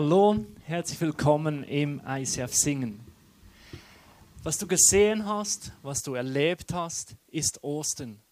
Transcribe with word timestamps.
Hallo, 0.00 0.36
herzlich 0.62 1.00
willkommen 1.00 1.64
im 1.64 2.00
ICF 2.06 2.54
Singen. 2.54 3.00
Was 4.44 4.56
du 4.56 4.68
gesehen 4.68 5.26
hast, 5.26 5.72
was 5.82 6.04
du 6.04 6.14
erlebt 6.14 6.72
hast, 6.72 7.16
ist 7.26 7.64
Ostern. 7.64 8.22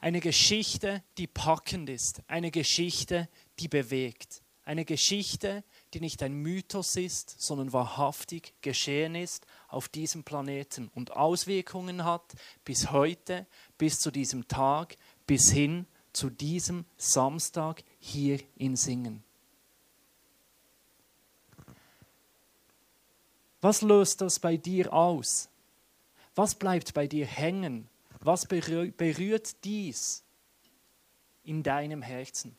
Eine 0.00 0.18
Geschichte, 0.18 1.04
die 1.16 1.28
packend 1.28 1.90
ist, 1.90 2.22
eine 2.26 2.50
Geschichte, 2.50 3.28
die 3.60 3.68
bewegt, 3.68 4.42
eine 4.64 4.84
Geschichte, 4.84 5.62
die 5.94 6.00
nicht 6.00 6.24
ein 6.24 6.32
Mythos 6.32 6.96
ist, 6.96 7.36
sondern 7.40 7.72
wahrhaftig 7.72 8.54
geschehen 8.60 9.14
ist 9.14 9.46
auf 9.68 9.88
diesem 9.88 10.24
Planeten 10.24 10.90
und 10.92 11.12
Auswirkungen 11.12 12.02
hat 12.02 12.34
bis 12.64 12.90
heute, 12.90 13.46
bis 13.78 14.00
zu 14.00 14.10
diesem 14.10 14.48
Tag, 14.48 14.96
bis 15.24 15.52
hin 15.52 15.86
zu 16.12 16.30
diesem 16.30 16.84
Samstag 16.96 17.84
hier 18.00 18.40
in 18.56 18.74
Singen. 18.74 19.22
Was 23.66 23.82
löst 23.82 24.20
das 24.20 24.38
bei 24.38 24.56
dir 24.56 24.92
aus? 24.92 25.48
Was 26.36 26.54
bleibt 26.54 26.94
bei 26.94 27.08
dir 27.08 27.26
hängen? 27.26 27.88
Was 28.20 28.46
berührt 28.46 29.64
dies 29.64 30.22
in 31.42 31.64
deinem 31.64 32.00
Herzen? 32.00 32.56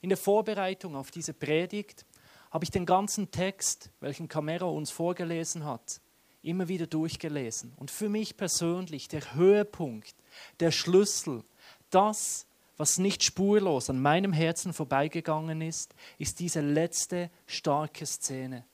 In 0.00 0.08
der 0.08 0.16
Vorbereitung 0.16 0.96
auf 0.96 1.10
diese 1.10 1.34
Predigt 1.34 2.06
habe 2.50 2.64
ich 2.64 2.70
den 2.70 2.86
ganzen 2.86 3.32
Text, 3.32 3.90
welchen 4.00 4.28
Camero 4.28 4.74
uns 4.74 4.90
vorgelesen 4.90 5.66
hat, 5.66 6.00
immer 6.40 6.68
wieder 6.68 6.86
durchgelesen. 6.86 7.74
Und 7.76 7.90
für 7.90 8.08
mich 8.08 8.38
persönlich 8.38 9.08
der 9.08 9.34
Höhepunkt, 9.34 10.14
der 10.60 10.70
Schlüssel, 10.70 11.44
das, 11.90 12.46
was 12.78 12.96
nicht 12.96 13.22
spurlos 13.22 13.90
an 13.90 14.00
meinem 14.00 14.32
Herzen 14.32 14.72
vorbeigegangen 14.72 15.60
ist, 15.60 15.94
ist 16.16 16.40
diese 16.40 16.62
letzte 16.62 17.28
starke 17.46 18.06
Szene. 18.06 18.64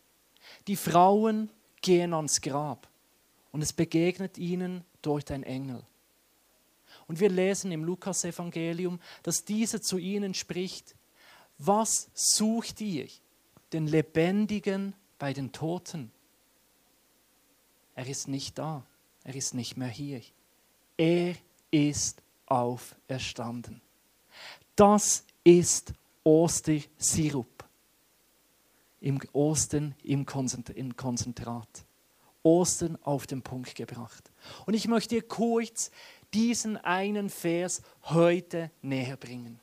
Die 0.66 0.76
Frauen 0.76 1.50
gehen 1.80 2.12
ans 2.12 2.40
Grab 2.40 2.88
und 3.52 3.62
es 3.62 3.72
begegnet 3.72 4.38
ihnen 4.38 4.84
dort 5.02 5.30
ein 5.30 5.42
Engel. 5.42 5.82
Und 7.06 7.20
wir 7.20 7.28
lesen 7.28 7.70
im 7.70 7.84
Lukasevangelium, 7.84 9.00
dass 9.22 9.44
dieser 9.44 9.80
zu 9.80 9.98
ihnen 9.98 10.34
spricht, 10.34 10.96
was 11.58 12.08
sucht 12.14 12.80
ihr? 12.80 13.08
Den 13.72 13.86
Lebendigen 13.86 14.94
bei 15.18 15.32
den 15.32 15.52
Toten. 15.52 16.10
Er 17.94 18.06
ist 18.06 18.28
nicht 18.28 18.58
da, 18.58 18.84
er 19.24 19.34
ist 19.34 19.54
nicht 19.54 19.76
mehr 19.76 19.88
hier. 19.88 20.20
Er 20.96 21.36
ist 21.70 22.22
auferstanden. 22.46 23.80
Das 24.74 25.24
ist 25.44 25.92
Ostersirup 26.24 27.65
im 29.06 29.20
Osten 29.32 29.94
im 30.02 30.26
Konzentrat. 30.26 31.84
Ostern 32.42 32.98
auf 33.02 33.28
den 33.28 33.40
Punkt 33.40 33.76
gebracht. 33.76 34.32
Und 34.66 34.74
ich 34.74 34.88
möchte 34.88 35.14
dir 35.14 35.22
kurz 35.22 35.92
diesen 36.34 36.76
einen 36.76 37.30
Vers 37.30 37.82
heute 38.06 38.72
näher 38.82 39.16
bringen. 39.16 39.60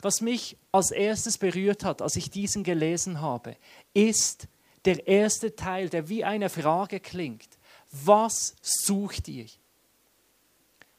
Was 0.00 0.22
mich 0.22 0.56
als 0.72 0.90
erstes 0.90 1.36
berührt 1.36 1.84
hat, 1.84 2.00
als 2.00 2.16
ich 2.16 2.30
diesen 2.30 2.64
gelesen 2.64 3.20
habe, 3.20 3.56
ist 3.92 4.48
der 4.86 5.06
erste 5.06 5.54
Teil, 5.54 5.90
der 5.90 6.08
wie 6.08 6.24
eine 6.24 6.48
Frage 6.48 6.98
klingt. 6.98 7.58
Was 7.90 8.56
sucht 8.62 9.28
ihr? 9.28 9.48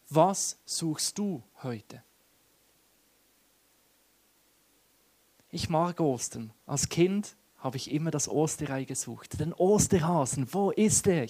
Was 0.10 0.60
suchst 0.66 1.18
du 1.18 1.42
heute? 1.64 2.04
Ich 5.54 5.68
mag 5.68 6.00
Ostern. 6.00 6.52
Als 6.66 6.88
Kind 6.88 7.36
habe 7.58 7.76
ich 7.76 7.92
immer 7.92 8.10
das 8.10 8.30
Osterei 8.30 8.86
gesucht. 8.86 9.38
Den 9.40 9.54
Osterhasen, 9.54 10.48
wo 10.52 10.72
ist 10.72 11.08
er? 11.08 11.28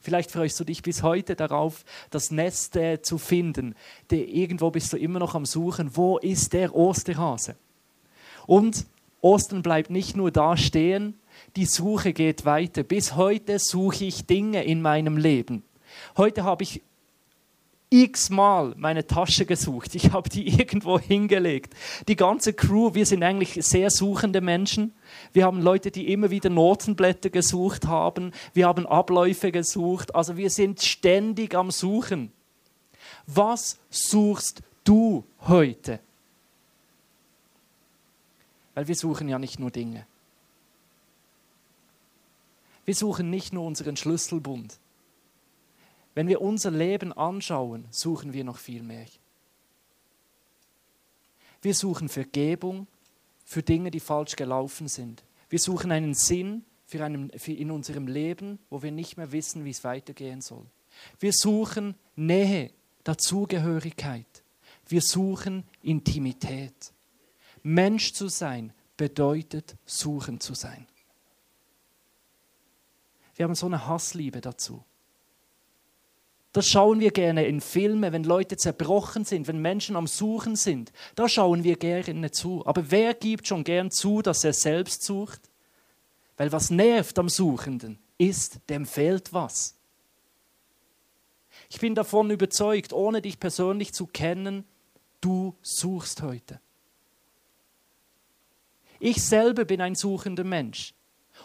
Vielleicht 0.00 0.30
freust 0.30 0.58
du 0.60 0.64
dich 0.64 0.82
bis 0.82 1.02
heute 1.02 1.34
darauf, 1.34 1.84
das 2.10 2.30
Nest 2.30 2.76
äh, 2.76 3.02
zu 3.02 3.18
finden. 3.18 3.74
De, 4.12 4.22
irgendwo 4.22 4.70
bist 4.70 4.92
du 4.92 4.96
immer 4.96 5.18
noch 5.18 5.34
am 5.34 5.44
Suchen, 5.44 5.96
wo 5.96 6.18
ist 6.18 6.52
der 6.52 6.74
Osterhase? 6.74 7.56
Und 8.46 8.86
Ostern 9.20 9.62
bleibt 9.62 9.90
nicht 9.90 10.16
nur 10.16 10.30
da 10.30 10.56
stehen, 10.56 11.18
die 11.56 11.66
Suche 11.66 12.12
geht 12.12 12.44
weiter. 12.44 12.84
Bis 12.84 13.16
heute 13.16 13.58
suche 13.58 14.04
ich 14.04 14.26
Dinge 14.26 14.62
in 14.62 14.82
meinem 14.82 15.16
Leben. 15.16 15.64
Heute 16.16 16.44
habe 16.44 16.62
ich 16.62 16.82
x-mal 17.92 18.74
meine 18.76 19.06
Tasche 19.06 19.44
gesucht. 19.44 19.94
Ich 19.94 20.12
habe 20.12 20.28
die 20.28 20.48
irgendwo 20.58 20.98
hingelegt. 20.98 21.74
Die 22.08 22.16
ganze 22.16 22.52
Crew, 22.54 22.94
wir 22.94 23.06
sind 23.06 23.22
eigentlich 23.22 23.54
sehr 23.64 23.90
suchende 23.90 24.40
Menschen. 24.40 24.94
Wir 25.32 25.44
haben 25.44 25.60
Leute, 25.60 25.90
die 25.90 26.12
immer 26.12 26.30
wieder 26.30 26.48
Notenblätter 26.48 27.30
gesucht 27.30 27.86
haben. 27.86 28.32
Wir 28.54 28.66
haben 28.66 28.86
Abläufe 28.86 29.52
gesucht. 29.52 30.14
Also 30.14 30.36
wir 30.36 30.50
sind 30.50 30.82
ständig 30.82 31.54
am 31.54 31.70
Suchen. 31.70 32.32
Was 33.26 33.78
suchst 33.90 34.62
du 34.84 35.24
heute? 35.46 36.00
Weil 38.74 38.88
wir 38.88 38.94
suchen 38.94 39.28
ja 39.28 39.38
nicht 39.38 39.58
nur 39.58 39.70
Dinge. 39.70 40.06
Wir 42.84 42.94
suchen 42.94 43.30
nicht 43.30 43.52
nur 43.52 43.64
unseren 43.64 43.96
Schlüsselbund. 43.96 44.78
Wenn 46.14 46.28
wir 46.28 46.40
unser 46.40 46.70
Leben 46.70 47.12
anschauen, 47.12 47.86
suchen 47.90 48.32
wir 48.32 48.44
noch 48.44 48.58
viel 48.58 48.82
mehr. 48.82 49.06
Wir 51.62 51.74
suchen 51.74 52.08
Vergebung 52.08 52.86
für 53.44 53.62
Dinge, 53.62 53.90
die 53.90 54.00
falsch 54.00 54.36
gelaufen 54.36 54.88
sind. 54.88 55.24
Wir 55.48 55.58
suchen 55.58 55.92
einen 55.92 56.14
Sinn 56.14 56.64
für 56.84 57.04
einen, 57.04 57.30
für 57.38 57.52
in 57.52 57.70
unserem 57.70 58.08
Leben, 58.08 58.58
wo 58.68 58.82
wir 58.82 58.90
nicht 58.90 59.16
mehr 59.16 59.32
wissen, 59.32 59.64
wie 59.64 59.70
es 59.70 59.84
weitergehen 59.84 60.40
soll. 60.40 60.66
Wir 61.18 61.32
suchen 61.32 61.94
Nähe, 62.16 62.72
Dazugehörigkeit. 63.04 64.42
Wir 64.88 65.00
suchen 65.00 65.64
Intimität. 65.82 66.92
Mensch 67.62 68.12
zu 68.12 68.28
sein 68.28 68.72
bedeutet 68.96 69.76
suchen 69.86 70.40
zu 70.40 70.54
sein. 70.54 70.86
Wir 73.34 73.44
haben 73.44 73.54
so 73.54 73.66
eine 73.66 73.86
Hassliebe 73.86 74.40
dazu. 74.40 74.84
Das 76.52 76.68
schauen 76.68 77.00
wir 77.00 77.12
gerne 77.12 77.46
in 77.46 77.62
Filmen, 77.62 78.12
wenn 78.12 78.24
Leute 78.24 78.58
zerbrochen 78.58 79.24
sind, 79.24 79.48
wenn 79.48 79.58
Menschen 79.58 79.96
am 79.96 80.06
Suchen 80.06 80.54
sind. 80.54 80.92
Da 81.14 81.28
schauen 81.28 81.64
wir 81.64 81.76
gerne 81.76 82.30
zu. 82.30 82.66
Aber 82.66 82.90
wer 82.90 83.14
gibt 83.14 83.46
schon 83.46 83.64
gern 83.64 83.90
zu, 83.90 84.20
dass 84.20 84.44
er 84.44 84.52
selbst 84.52 85.02
sucht? 85.02 85.40
Weil 86.36 86.52
was 86.52 86.70
nervt 86.70 87.18
am 87.18 87.30
Suchenden 87.30 87.98
ist, 88.18 88.60
dem 88.68 88.84
fehlt 88.84 89.32
was. 89.32 89.76
Ich 91.70 91.80
bin 91.80 91.94
davon 91.94 92.30
überzeugt, 92.30 92.92
ohne 92.92 93.22
dich 93.22 93.40
persönlich 93.40 93.94
zu 93.94 94.06
kennen, 94.06 94.64
du 95.22 95.56
suchst 95.62 96.20
heute. 96.20 96.60
Ich 99.00 99.24
selber 99.24 99.64
bin 99.64 99.80
ein 99.80 99.94
suchender 99.94 100.44
Mensch. 100.44 100.94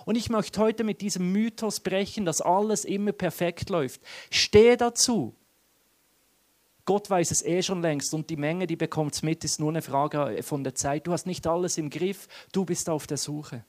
Und 0.07 0.15
ich 0.15 0.29
möchte 0.29 0.61
heute 0.61 0.85
mit 0.85 1.01
diesem 1.01 1.33
Mythos 1.33 1.81
brechen, 1.81 2.23
dass 2.23 2.39
alles 2.39 2.85
immer 2.85 3.11
perfekt 3.11 3.69
läuft. 3.69 3.99
Stehe 4.31 4.77
dazu. 4.77 5.35
Gott 6.85 7.09
weiß 7.09 7.29
es 7.31 7.43
eh 7.43 7.61
schon 7.61 7.81
längst 7.81 8.13
und 8.13 8.29
die 8.29 8.37
Menge, 8.37 8.67
die 8.67 8.77
bekommt 8.77 9.15
es 9.15 9.21
mit, 9.21 9.43
ist 9.43 9.59
nur 9.59 9.67
eine 9.67 9.81
Frage 9.81 10.41
von 10.43 10.63
der 10.63 10.75
Zeit. 10.75 11.07
Du 11.07 11.11
hast 11.11 11.27
nicht 11.27 11.45
alles 11.45 11.77
im 11.77 11.89
Griff, 11.89 12.29
du 12.53 12.63
bist 12.63 12.89
auf 12.89 13.05
der 13.05 13.17
Suche. 13.17 13.65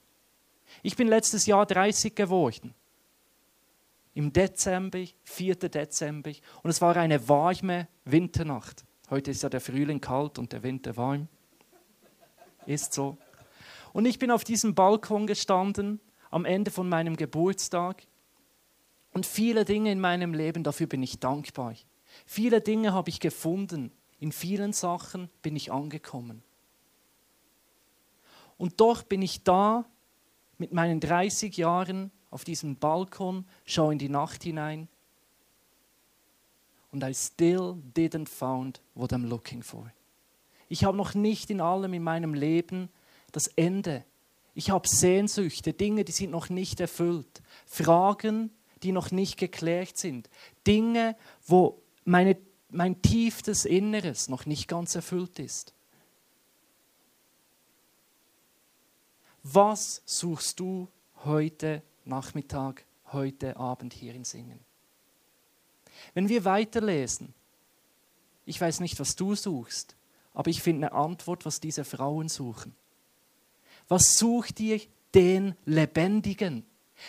Ich 0.84 0.94
bin 0.94 1.08
letztes 1.08 1.44
Jahr 1.46 1.66
30 1.66 2.14
geworden. 2.14 2.72
Im 4.14 4.32
Dezember, 4.32 5.06
4. 5.24 5.56
Dezember. 5.56 6.30
Und 6.62 6.70
es 6.70 6.80
war 6.80 6.96
eine 6.96 7.28
warme 7.28 7.88
Winternacht. 8.04 8.84
Heute 9.10 9.32
ist 9.32 9.42
ja 9.42 9.48
der 9.48 9.60
Frühling 9.60 10.00
kalt 10.00 10.38
und 10.38 10.52
der 10.52 10.62
Winter 10.62 10.96
warm. 10.96 11.26
Ist 12.64 12.92
so. 12.92 13.18
Und 13.92 14.06
ich 14.06 14.20
bin 14.20 14.30
auf 14.30 14.44
diesem 14.44 14.76
Balkon 14.76 15.26
gestanden 15.26 16.00
am 16.30 16.44
Ende 16.44 16.70
von 16.70 16.88
meinem 16.88 17.16
Geburtstag. 17.16 18.06
Und 19.12 19.26
viele 19.26 19.64
Dinge 19.64 19.90
in 19.90 20.00
meinem 20.00 20.34
Leben, 20.34 20.62
dafür 20.62 20.86
bin 20.86 21.02
ich 21.02 21.18
dankbar. 21.18 21.74
Viele 22.26 22.60
Dinge 22.60 22.92
habe 22.92 23.10
ich 23.10 23.20
gefunden. 23.20 23.92
In 24.20 24.32
vielen 24.32 24.72
Sachen 24.72 25.30
bin 25.42 25.56
ich 25.56 25.72
angekommen. 25.72 26.42
Und 28.56 28.80
doch 28.80 29.04
bin 29.04 29.22
ich 29.22 29.44
da 29.44 29.84
mit 30.58 30.72
meinen 30.72 31.00
30 31.00 31.56
Jahren 31.56 32.10
auf 32.30 32.44
diesem 32.44 32.76
Balkon, 32.76 33.46
schaue 33.64 33.92
in 33.92 33.98
die 33.98 34.08
Nacht 34.08 34.42
hinein. 34.42 34.88
Und 36.90 37.04
I 37.04 37.14
still 37.14 37.76
didn't 37.94 38.28
found 38.28 38.80
what 38.94 39.12
I'm 39.12 39.26
looking 39.26 39.62
for. 39.62 39.90
Ich 40.68 40.84
habe 40.84 40.96
noch 40.96 41.14
nicht 41.14 41.50
in 41.50 41.60
allem 41.60 41.94
in 41.94 42.02
meinem 42.02 42.34
Leben 42.34 42.90
das 43.32 43.46
Ende 43.48 44.04
ich 44.58 44.70
habe 44.70 44.88
Sehnsüchte, 44.88 45.72
Dinge, 45.72 46.04
die 46.04 46.10
sind 46.10 46.32
noch 46.32 46.48
nicht 46.48 46.80
erfüllt. 46.80 47.42
Fragen, 47.64 48.50
die 48.82 48.90
noch 48.90 49.12
nicht 49.12 49.36
geklärt 49.36 49.96
sind. 49.96 50.28
Dinge, 50.66 51.16
wo 51.46 51.80
meine, 52.04 52.36
mein 52.68 53.00
tiefstes 53.00 53.64
Inneres 53.64 54.28
noch 54.28 54.46
nicht 54.46 54.66
ganz 54.66 54.96
erfüllt 54.96 55.38
ist. 55.38 55.74
Was 59.44 60.02
suchst 60.06 60.58
du 60.58 60.88
heute 61.24 61.80
Nachmittag, 62.04 62.84
heute 63.12 63.56
Abend 63.58 63.92
hier 63.92 64.12
in 64.12 64.24
Singen? 64.24 64.58
Wenn 66.14 66.28
wir 66.28 66.44
weiterlesen, 66.44 67.32
ich 68.44 68.60
weiß 68.60 68.80
nicht, 68.80 68.98
was 68.98 69.14
du 69.14 69.36
suchst, 69.36 69.94
aber 70.34 70.50
ich 70.50 70.62
finde 70.62 70.88
eine 70.88 70.96
Antwort, 70.96 71.46
was 71.46 71.60
diese 71.60 71.84
Frauen 71.84 72.28
suchen. 72.28 72.74
Was 73.88 74.18
sucht 74.18 74.60
ihr 74.60 74.80
den 75.14 75.54
Lebendigen? 75.64 76.64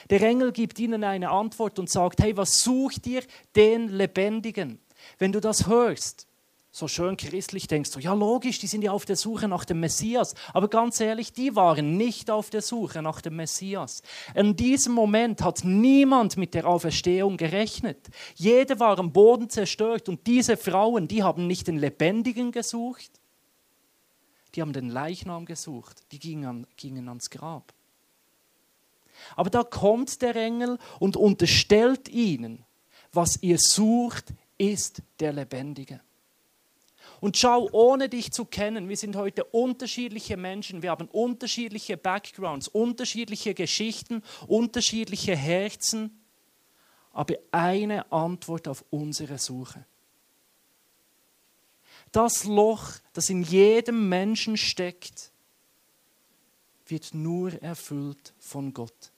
Der 0.10 0.22
Engel 0.22 0.52
gibt 0.52 0.80
ihnen 0.80 1.04
eine 1.04 1.30
Antwort 1.30 1.80
und 1.80 1.90
sagt, 1.90 2.22
hey, 2.22 2.38
was 2.38 2.60
sucht 2.60 3.08
ihr 3.08 3.24
den 3.56 3.90
Lebendigen? 3.90 4.80
Wenn 5.18 5.32
du 5.32 5.40
das 5.40 5.68
hörst, 5.68 6.28
so 6.72 6.88
schön 6.88 7.18
christlich 7.18 7.68
denkst 7.68 7.92
du, 7.92 8.00
ja 8.00 8.14
logisch, 8.14 8.60
die 8.60 8.68
sind 8.68 8.84
ja 8.84 8.92
auf 8.92 9.04
der 9.04 9.16
Suche 9.16 9.48
nach 9.48 9.66
dem 9.66 9.80
Messias. 9.80 10.36
Aber 10.54 10.68
ganz 10.68 11.00
ehrlich, 11.00 11.34
die 11.34 11.56
waren 11.56 11.98
nicht 11.98 12.30
auf 12.30 12.52
der 12.52 12.62
Suche 12.62 13.02
nach 13.02 13.22
dem 13.22 13.38
Messias. 13.38 14.04
In 14.36 14.56
diesem 14.56 14.94
Moment 14.94 15.42
hat 15.42 15.64
niemand 15.64 16.38
mit 16.38 16.54
der 16.54 16.68
Auferstehung 16.68 17.38
gerechnet. 17.38 18.08
Jeder 18.36 18.80
war 18.80 19.00
am 19.00 19.12
Boden 19.12 19.50
zerstört 19.50 20.08
und 20.08 20.28
diese 20.28 20.58
Frauen, 20.58 21.08
die 21.08 21.24
haben 21.24 21.48
nicht 21.48 21.68
den 21.68 21.78
Lebendigen 21.78 22.52
gesucht, 22.52 23.19
die 24.60 24.62
haben 24.62 24.74
den 24.74 24.90
Leichnam 24.90 25.46
gesucht, 25.46 26.04
die 26.12 26.20
gingen, 26.20 26.68
gingen 26.76 27.08
ans 27.08 27.30
Grab. 27.30 27.74
Aber 29.38 29.50
da 29.50 29.64
kommt 29.64 30.22
der 30.22 30.36
Engel 30.36 30.78
und 31.00 31.16
unterstellt 31.16 32.10
ihnen, 32.10 32.66
was 33.14 33.42
ihr 33.42 33.58
sucht, 33.58 34.34
ist 34.58 35.02
der 35.22 35.32
Lebendige. 35.32 36.02
Und 37.22 37.38
schau, 37.38 37.70
ohne 37.72 38.10
dich 38.10 38.34
zu 38.34 38.44
kennen, 38.44 38.90
wir 38.90 38.98
sind 38.98 39.16
heute 39.16 39.46
unterschiedliche 39.46 40.36
Menschen, 40.36 40.82
wir 40.82 40.92
haben 40.92 41.08
unterschiedliche 41.08 41.96
Backgrounds, 41.96 42.68
unterschiedliche 42.68 43.54
Geschichten, 43.54 44.22
unterschiedliche 44.46 45.38
Herzen, 45.38 46.20
aber 47.14 47.36
eine 47.52 48.12
Antwort 48.12 48.68
auf 48.68 48.84
unsere 48.90 49.38
Suche. 49.38 49.86
Das 52.12 52.44
Loch, 52.46 52.92
das 53.14 53.30
in 53.30 53.44
jedem 53.44 54.10
Menschen 54.10 54.58
steckt, 54.58 55.32
wird 56.88 57.14
nur 57.14 57.62
erfüllt 57.62 58.34
von 58.40 58.74
Gott. 58.74 59.12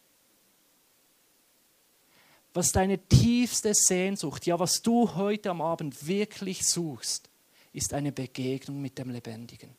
Was 2.53 2.73
deine 2.73 2.97
tiefste 2.97 3.73
Sehnsucht, 3.73 4.45
ja, 4.45 4.59
was 4.59 4.81
du 4.81 5.15
heute 5.15 5.51
am 5.51 5.61
Abend 5.61 6.05
wirklich 6.05 6.67
suchst, 6.67 7.29
ist 7.71 7.93
eine 7.93 8.11
Begegnung 8.11 8.81
mit 8.81 8.97
dem 8.97 9.09
Lebendigen. 9.09 9.69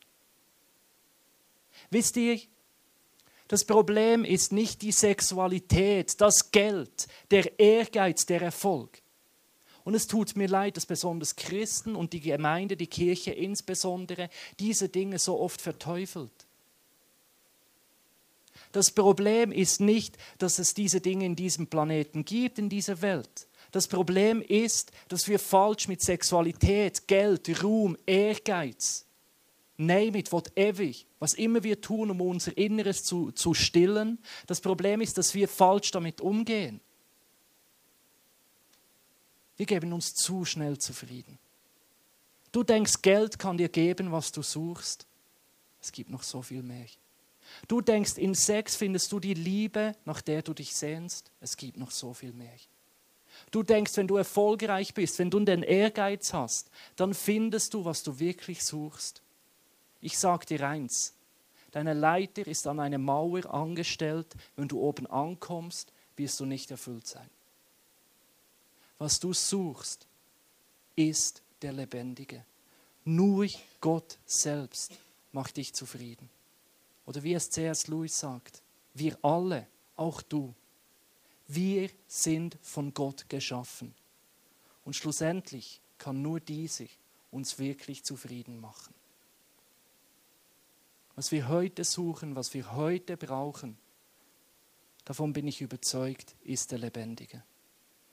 Wisst 1.90 2.16
ihr, 2.16 2.40
das 3.48 3.66
Problem 3.66 4.24
ist 4.24 4.52
nicht 4.52 4.80
die 4.80 4.92
Sexualität, 4.92 6.18
das 6.20 6.50
Geld, 6.50 7.06
der 7.30 7.58
Ehrgeiz, 7.58 8.24
der 8.24 8.40
Erfolg. 8.40 9.02
Und 9.84 9.94
es 9.94 10.06
tut 10.06 10.36
mir 10.36 10.48
leid, 10.48 10.76
dass 10.76 10.86
besonders 10.86 11.36
Christen 11.36 11.96
und 11.96 12.12
die 12.12 12.20
Gemeinde, 12.20 12.76
die 12.76 12.86
Kirche 12.86 13.32
insbesondere, 13.32 14.30
diese 14.60 14.88
Dinge 14.88 15.18
so 15.18 15.40
oft 15.40 15.60
verteufelt. 15.60 16.30
Das 18.70 18.90
Problem 18.90 19.52
ist 19.52 19.80
nicht, 19.80 20.16
dass 20.38 20.58
es 20.58 20.74
diese 20.74 21.00
Dinge 21.00 21.26
in 21.26 21.36
diesem 21.36 21.66
Planeten 21.66 22.24
gibt, 22.24 22.58
in 22.58 22.68
dieser 22.68 23.02
Welt. 23.02 23.48
Das 23.70 23.88
Problem 23.88 24.42
ist, 24.42 24.92
dass 25.08 25.28
wir 25.28 25.38
falsch 25.38 25.88
mit 25.88 26.02
Sexualität, 26.02 27.08
Geld, 27.08 27.62
Ruhm, 27.62 27.96
Ehrgeiz, 28.06 29.06
name 29.76 30.18
it, 30.18 30.30
whatever, 30.30 30.90
was 31.18 31.34
immer 31.34 31.62
wir 31.62 31.80
tun, 31.80 32.10
um 32.10 32.20
unser 32.20 32.56
Inneres 32.56 33.02
zu, 33.02 33.32
zu 33.32 33.54
stillen, 33.54 34.18
das 34.46 34.60
Problem 34.60 35.00
ist, 35.00 35.18
dass 35.18 35.34
wir 35.34 35.48
falsch 35.48 35.90
damit 35.90 36.20
umgehen. 36.20 36.80
Wir 39.62 39.66
geben 39.66 39.92
uns 39.92 40.16
zu 40.16 40.44
schnell 40.44 40.76
zufrieden. 40.78 41.38
Du 42.50 42.64
denkst, 42.64 43.00
Geld 43.00 43.38
kann 43.38 43.58
dir 43.58 43.68
geben, 43.68 44.10
was 44.10 44.32
du 44.32 44.42
suchst. 44.42 45.06
Es 45.80 45.92
gibt 45.92 46.10
noch 46.10 46.24
so 46.24 46.42
viel 46.42 46.64
mehr. 46.64 46.86
Du 47.68 47.80
denkst, 47.80 48.18
in 48.18 48.34
Sex 48.34 48.74
findest 48.74 49.12
du 49.12 49.20
die 49.20 49.34
Liebe, 49.34 49.94
nach 50.04 50.20
der 50.20 50.42
du 50.42 50.52
dich 50.52 50.74
sehnst. 50.74 51.30
Es 51.40 51.56
gibt 51.56 51.76
noch 51.76 51.92
so 51.92 52.12
viel 52.12 52.32
mehr. 52.32 52.56
Du 53.52 53.62
denkst, 53.62 53.96
wenn 53.96 54.08
du 54.08 54.16
erfolgreich 54.16 54.94
bist, 54.94 55.20
wenn 55.20 55.30
du 55.30 55.38
den 55.38 55.62
Ehrgeiz 55.62 56.32
hast, 56.32 56.68
dann 56.96 57.14
findest 57.14 57.72
du, 57.72 57.84
was 57.84 58.02
du 58.02 58.18
wirklich 58.18 58.64
suchst. 58.64 59.22
Ich 60.00 60.18
sage 60.18 60.44
dir 60.44 60.68
eins, 60.68 61.14
deine 61.70 61.94
Leiter 61.94 62.48
ist 62.48 62.66
an 62.66 62.80
eine 62.80 62.98
Mauer 62.98 63.46
angestellt. 63.54 64.26
Wenn 64.56 64.66
du 64.66 64.80
oben 64.80 65.06
ankommst, 65.06 65.92
wirst 66.16 66.40
du 66.40 66.46
nicht 66.46 66.72
erfüllt 66.72 67.06
sein. 67.06 67.30
Was 69.02 69.18
du 69.18 69.32
suchst, 69.32 70.06
ist 70.94 71.42
der 71.60 71.72
Lebendige. 71.72 72.44
Nur 73.04 73.48
Gott 73.80 74.16
selbst 74.24 74.92
macht 75.32 75.56
dich 75.56 75.74
zufrieden. 75.74 76.30
Oder 77.04 77.24
wie 77.24 77.34
es 77.34 77.50
C.S. 77.50 77.88
Lewis 77.88 78.16
sagt, 78.16 78.62
wir 78.94 79.18
alle, 79.24 79.66
auch 79.96 80.22
du, 80.22 80.54
wir 81.48 81.90
sind 82.06 82.56
von 82.62 82.94
Gott 82.94 83.28
geschaffen. 83.28 83.92
Und 84.84 84.94
schlussendlich 84.94 85.80
kann 85.98 86.22
nur 86.22 86.38
dieser 86.38 86.86
uns 87.32 87.58
wirklich 87.58 88.04
zufrieden 88.04 88.60
machen. 88.60 88.94
Was 91.16 91.32
wir 91.32 91.48
heute 91.48 91.82
suchen, 91.82 92.36
was 92.36 92.54
wir 92.54 92.76
heute 92.76 93.16
brauchen, 93.16 93.76
davon 95.04 95.32
bin 95.32 95.48
ich 95.48 95.60
überzeugt, 95.60 96.36
ist 96.44 96.70
der 96.70 96.78
Lebendige. 96.78 97.42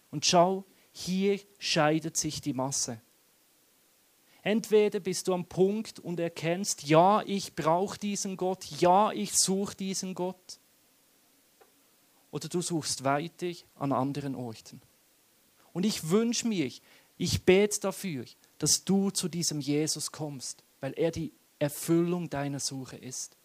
Und 0.10 0.26
schau, 0.26 0.66
hier 0.92 1.40
scheidet 1.60 2.18
sich 2.18 2.42
die 2.42 2.54
Masse. 2.54 3.02
Entweder 4.42 5.00
bist 5.00 5.28
du 5.28 5.34
am 5.34 5.46
Punkt 5.46 6.00
und 6.00 6.20
erkennst, 6.20 6.84
ja, 6.84 7.22
ich 7.26 7.56
brauche 7.56 8.00
diesen 8.00 8.38
Gott, 8.38 8.66
ja, 8.80 9.12
ich 9.12 9.34
suche 9.34 9.76
diesen 9.76 10.16
Gott. 10.16 10.60
Oder 12.32 12.48
du 12.48 12.62
suchst 12.62 13.04
weiter 13.04 13.52
an 13.76 13.92
anderen 13.92 14.36
Orten. 14.36 14.82
Und 15.74 15.86
ich 15.86 16.10
wünsche 16.10 16.48
mir, 16.48 16.72
ich 17.18 17.44
bete 17.44 17.80
dafür, 17.82 18.26
dass 18.60 18.86
du 18.86 19.10
zu 19.10 19.28
diesem 19.28 19.60
Jesus 19.60 20.12
kommst, 20.12 20.64
weil 20.80 20.94
er 20.94 21.12
die 21.12 21.34
Erfüllung 21.60 22.30
deiner 22.30 22.60
Suche 22.60 22.96
ist. 22.96 23.36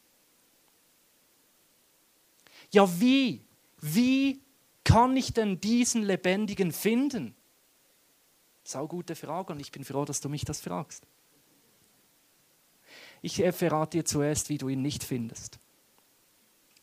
Ja, 2.70 2.88
wie? 3.00 3.44
Wie 3.80 4.40
kann 4.84 5.16
ich 5.16 5.32
denn 5.32 5.60
diesen 5.60 6.02
Lebendigen 6.02 6.72
finden? 6.72 7.34
Sau 8.64 8.88
gute 8.88 9.14
Frage 9.14 9.52
und 9.52 9.60
ich 9.60 9.70
bin 9.70 9.84
froh, 9.84 10.04
dass 10.04 10.20
du 10.20 10.28
mich 10.28 10.44
das 10.44 10.60
fragst. 10.60 11.04
Ich 13.20 13.42
verrate 13.52 13.98
dir 13.98 14.04
zuerst, 14.04 14.48
wie 14.48 14.58
du 14.58 14.68
ihn 14.68 14.82
nicht 14.82 15.04
findest. 15.04 15.58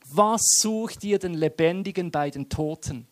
Was 0.05 0.41
sucht 0.59 1.03
dir 1.03 1.19
den 1.19 1.33
Lebendigen 1.33 2.11
bei 2.11 2.29
den 2.29 2.49
Toten? 2.49 3.07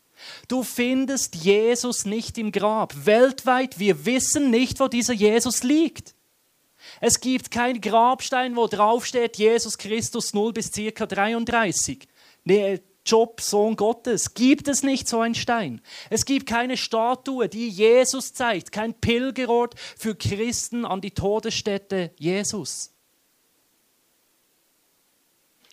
Du 0.48 0.64
findest 0.64 1.36
Jesus 1.36 2.06
nicht 2.06 2.38
im 2.38 2.52
Grab. 2.52 3.06
Weltweit, 3.06 3.80
wir 3.80 4.06
wissen 4.06 4.50
nicht, 4.50 4.80
wo 4.80 4.88
dieser 4.88 5.14
Jesus 5.14 5.64
liegt. 5.64 6.16
Es 7.02 7.20
gibt 7.20 7.52
keinen 7.52 7.82
Grabstein, 7.82 8.56
wo 8.56 8.68
draufsteht 8.68 9.38
Jesus 9.38 9.78
Christus 9.78 10.34
0 10.34 10.54
bis 10.54 10.72
circa 10.74 11.06
33. 11.06 12.08
Nee, 12.44 12.82
Job 13.10 13.42
Sohn 13.42 13.76
Gottes. 13.76 14.34
Gibt 14.34 14.68
es 14.68 14.84
nicht 14.84 15.08
so 15.08 15.20
einen 15.20 15.36
Stein? 15.36 15.82
Es 16.10 16.26
gibt 16.26 16.46
keine 16.46 16.78
Statue, 16.78 17.50
die 17.50 17.70
Jesus 17.70 18.34
zeigt, 18.34 18.72
kein 18.72 18.94
Pilgerort 18.94 19.76
für 19.80 20.16
Christen 20.16 20.86
an 20.86 21.02
die 21.02 21.12
Todesstätte 21.12 22.12
Jesus. 22.18 22.92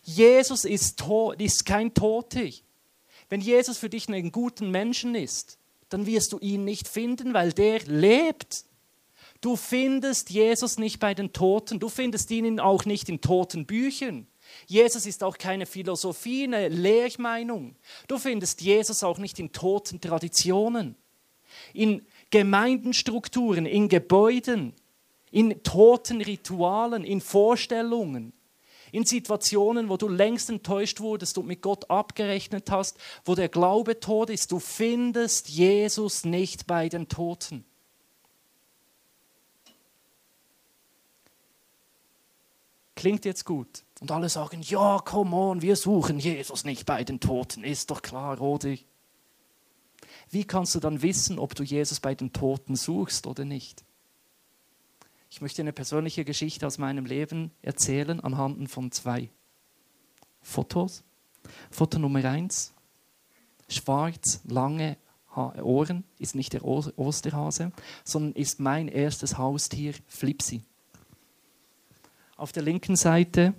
Jesus 0.02 0.64
ist, 0.64 1.02
ist 1.38 1.66
kein 1.66 1.93
Toter. 1.93 2.49
Wenn 3.28 3.40
Jesus 3.40 3.76
für 3.76 3.90
dich 3.90 4.09
einen 4.09 4.33
guten 4.33 4.71
Menschen 4.71 5.14
ist, 5.14 5.59
dann 5.88 6.07
wirst 6.07 6.33
du 6.33 6.38
ihn 6.38 6.64
nicht 6.64 6.88
finden, 6.88 7.35
weil 7.35 7.52
der 7.52 7.81
lebt. 7.81 8.64
Du 9.40 9.57
findest 9.57 10.31
Jesus 10.31 10.78
nicht 10.78 11.00
bei 11.00 11.12
den 11.12 11.33
Toten, 11.33 11.81
du 11.81 11.88
findest 11.88 12.31
ihn 12.31 12.61
auch 12.61 12.85
nicht 12.85 13.09
in 13.09 13.21
toten 13.21 13.66
Büchern. 13.66 14.26
Jesus 14.67 15.07
ist 15.07 15.23
auch 15.23 15.39
keine 15.39 15.67
Philosophie, 15.67 16.45
eine 16.45 16.69
Lehrmeinung. 16.69 17.77
Du 18.09 18.19
findest 18.19 18.61
Jesus 18.61 19.03
auch 19.03 19.19
nicht 19.19 19.39
in 19.39 19.53
toten 19.53 20.01
Traditionen, 20.01 20.97
in 21.73 22.05
Gemeindenstrukturen, 22.31 23.67
in 23.67 23.89
Gebäuden, 23.89 24.75
in 25.31 25.63
toten 25.63 26.21
Ritualen, 26.21 27.05
in 27.05 27.21
Vorstellungen, 27.21 28.33
in 28.93 29.05
Situationen, 29.05 29.89
wo 29.89 29.97
du 29.97 30.09
längst 30.09 30.49
enttäuscht 30.49 31.01
wurdest 31.01 31.39
und 31.39 31.47
mit 31.47 31.61
Gott 31.61 31.91
abgerechnet 31.91 32.71
hast, 32.71 32.97
wo 33.25 33.35
der 33.35 33.49
Glaube 33.49 34.01
tot 34.01 34.31
ist. 34.31 34.53
Du 34.53 34.59
findest 34.59 35.49
Jesus 35.49 36.25
nicht 36.25 36.67
bei 36.67 36.89
den 36.89 37.09
Toten. 37.09 37.65
Klingt 42.97 43.25
jetzt 43.25 43.45
gut. 43.45 43.85
Und 44.00 44.11
alle 44.11 44.29
sagen, 44.29 44.62
ja, 44.62 44.99
come 44.99 45.37
on, 45.37 45.62
wir 45.62 45.76
suchen 45.76 46.19
Jesus 46.19 46.65
nicht 46.65 46.87
bei 46.87 47.05
den 47.05 47.21
Toten, 47.21 47.62
ist 47.62 47.91
doch 47.91 48.03
klar, 48.03 48.41
oder? 48.41 48.75
Wie 50.31 50.45
kannst 50.45 50.75
du 50.75 50.81
dann 50.81 51.03
wissen, 51.03 51.38
ob 51.38 51.55
du 51.55 51.62
Jesus 51.62 52.00
bei 52.00 52.15
den 52.15 52.33
Toten 52.33 52.75
suchst 52.75 53.26
oder 53.26 53.45
nicht? 53.45 53.85
Ich 55.31 55.41
möchte 55.41 55.62
eine 55.62 55.73
persönliche 55.73 56.25
Geschichte 56.25 56.67
aus 56.67 56.79
meinem 56.79 57.05
Leben 57.05 57.53
erzählen 57.62 58.21
anhand 58.21 58.71
von 58.71 58.91
zwei 58.91 59.31
Fotos. 60.41 61.05
Foto 61.71 61.99
Nummer 61.99 62.25
eins, 62.25 62.73
schwarz, 63.69 64.41
lange 64.45 64.97
Ohren, 65.35 66.05
ist 66.19 66.35
nicht 66.35 66.55
der 66.55 66.65
Osterhase, 66.65 67.73
sondern 68.05 68.33
ist 68.33 68.59
mein 68.59 68.88
erstes 68.88 69.37
Haustier, 69.37 69.95
Flipsi. 70.07 70.62
Auf 72.37 72.52
der 72.52 72.62
linken 72.62 72.97
Seite, 72.97 73.55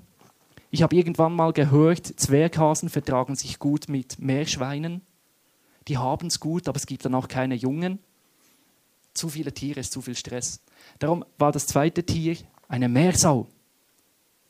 ich 0.70 0.84
habe 0.84 0.96
irgendwann 0.96 1.34
mal 1.34 1.52
gehört, 1.52 2.06
Zwerghasen 2.06 2.90
vertragen 2.90 3.36
sich 3.36 3.58
gut 3.58 3.90
mit 3.90 4.20
Meerschweinen. 4.20 5.02
Die 5.88 5.98
haben 5.98 6.28
es 6.28 6.40
gut, 6.40 6.68
aber 6.68 6.78
es 6.78 6.86
gibt 6.86 7.04
dann 7.04 7.16
auch 7.16 7.28
keine 7.28 7.56
Jungen. 7.56 7.98
Zu 9.16 9.30
viele 9.30 9.52
Tiere 9.52 9.80
ist 9.80 9.92
zu 9.94 10.02
viel 10.02 10.16
Stress. 10.16 10.62
Darum 11.00 11.26
war 11.40 11.52
das 11.52 11.66
zweite 11.66 12.04
Tier 12.04 12.38
eine 12.68 12.88
Meersau. 12.88 13.48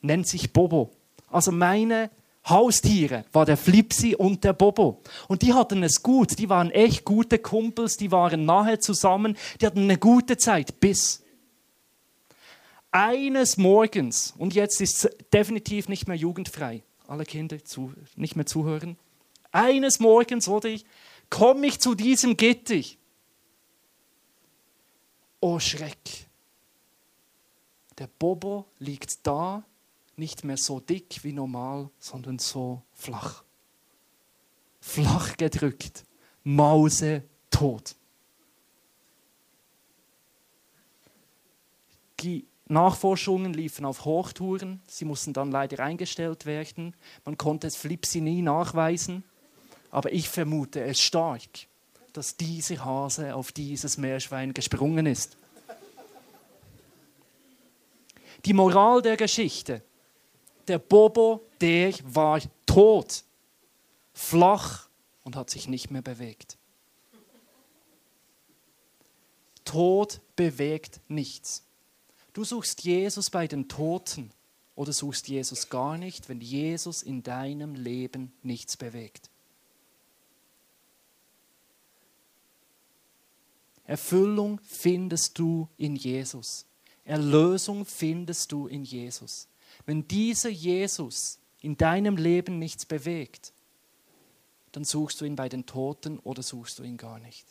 Nennt 0.02 0.26
sich 0.26 0.52
Bobo. 0.52 0.90
Also 1.30 1.50
meine 1.50 2.10
Haustiere 2.46 3.24
war 3.32 3.46
der 3.46 3.56
Flipsi 3.56 4.14
und 4.14 4.44
der 4.44 4.52
Bobo. 4.52 5.00
Und 5.26 5.40
die 5.40 5.54
hatten 5.54 5.82
es 5.82 6.02
gut. 6.02 6.38
Die 6.38 6.50
waren 6.50 6.70
echt 6.70 7.06
gute 7.06 7.38
Kumpels. 7.38 7.96
Die 7.96 8.12
waren 8.12 8.44
nahe 8.44 8.78
zusammen. 8.78 9.38
Die 9.58 9.64
hatten 9.64 9.84
eine 9.84 9.96
gute 9.96 10.36
Zeit 10.36 10.80
bis 10.80 11.22
eines 12.98 13.56
Morgens, 13.56 14.34
und 14.38 14.54
jetzt 14.54 14.80
ist 14.80 15.04
es 15.04 15.16
definitiv 15.32 15.88
nicht 15.88 16.08
mehr 16.08 16.16
jugendfrei, 16.16 16.82
alle 17.06 17.24
Kinder 17.24 17.64
zu, 17.64 17.92
nicht 18.16 18.34
mehr 18.34 18.44
zuhören, 18.44 18.96
eines 19.52 20.00
Morgens, 20.00 20.48
oder 20.48 20.68
ich, 20.68 20.84
komme 21.30 21.68
ich 21.68 21.78
zu 21.78 21.94
diesem 21.94 22.36
Gitter. 22.36 22.82
Oh 25.38 25.60
Schreck. 25.60 26.26
Der 27.98 28.08
Bobo 28.08 28.66
liegt 28.80 29.24
da, 29.24 29.64
nicht 30.16 30.42
mehr 30.42 30.56
so 30.56 30.80
dick 30.80 31.20
wie 31.22 31.32
normal, 31.32 31.90
sondern 32.00 32.40
so 32.40 32.82
flach. 32.92 33.44
Flach 34.80 35.36
gedrückt, 35.36 36.04
Mause 36.42 37.22
tot. 37.50 37.94
Die 42.18 42.47
Nachforschungen 42.68 43.54
liefen 43.54 43.84
auf 43.84 44.04
Hochtouren, 44.04 44.80
sie 44.86 45.04
mussten 45.04 45.32
dann 45.32 45.50
leider 45.50 45.82
eingestellt 45.82 46.44
werden. 46.44 46.94
Man 47.24 47.38
konnte 47.38 47.66
es 47.66 47.76
Flipsi 47.76 48.20
nie 48.20 48.42
nachweisen, 48.42 49.24
aber 49.90 50.12
ich 50.12 50.28
vermute 50.28 50.82
es 50.82 51.00
stark, 51.00 51.40
dass 52.12 52.36
dieser 52.36 52.84
Hase 52.84 53.34
auf 53.34 53.52
dieses 53.52 53.96
Meerschwein 53.96 54.52
gesprungen 54.52 55.06
ist. 55.06 55.36
Die 58.44 58.52
Moral 58.52 59.02
der 59.02 59.16
Geschichte. 59.16 59.82
Der 60.68 60.78
Bobo, 60.78 61.46
der 61.60 61.94
war 62.04 62.40
tot, 62.66 63.24
flach 64.12 64.88
und 65.24 65.34
hat 65.34 65.48
sich 65.48 65.66
nicht 65.68 65.90
mehr 65.90 66.02
bewegt. 66.02 66.58
Tod 69.64 70.20
bewegt 70.36 71.00
nichts. 71.08 71.67
Du 72.32 72.44
suchst 72.44 72.84
Jesus 72.84 73.30
bei 73.30 73.46
den 73.46 73.68
Toten 73.68 74.30
oder 74.74 74.92
suchst 74.92 75.28
Jesus 75.28 75.68
gar 75.68 75.98
nicht, 75.98 76.28
wenn 76.28 76.40
Jesus 76.40 77.02
in 77.02 77.22
deinem 77.22 77.74
Leben 77.74 78.32
nichts 78.42 78.76
bewegt. 78.76 79.30
Erfüllung 83.84 84.60
findest 84.64 85.38
du 85.38 85.66
in 85.78 85.96
Jesus. 85.96 86.66
Erlösung 87.04 87.86
findest 87.86 88.52
du 88.52 88.66
in 88.66 88.84
Jesus. 88.84 89.48
Wenn 89.86 90.06
dieser 90.06 90.50
Jesus 90.50 91.38
in 91.62 91.76
deinem 91.78 92.18
Leben 92.18 92.58
nichts 92.58 92.84
bewegt, 92.84 93.52
dann 94.72 94.84
suchst 94.84 95.20
du 95.20 95.24
ihn 95.24 95.36
bei 95.36 95.48
den 95.48 95.64
Toten 95.64 96.18
oder 96.18 96.42
suchst 96.42 96.78
du 96.78 96.82
ihn 96.82 96.98
gar 96.98 97.18
nicht. 97.18 97.46